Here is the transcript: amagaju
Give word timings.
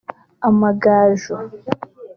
amagaju 0.47 1.35